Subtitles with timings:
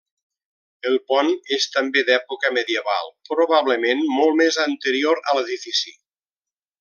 [0.91, 1.27] El pont
[1.57, 5.95] és també d’època medieval probablement molt més anterior a l’edifici.